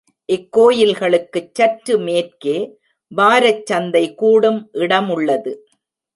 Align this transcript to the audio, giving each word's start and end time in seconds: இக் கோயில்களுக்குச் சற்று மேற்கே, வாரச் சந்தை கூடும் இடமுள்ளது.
இக் 0.25 0.47
கோயில்களுக்குச் 0.57 1.55
சற்று 1.55 1.97
மேற்கே, 1.97 2.55
வாரச் 3.11 3.65
சந்தை 3.65 4.15
கூடும் 4.15 4.69
இடமுள்ளது. 4.73 5.53